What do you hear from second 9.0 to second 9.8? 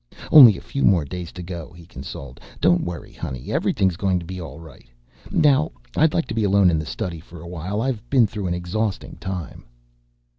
time."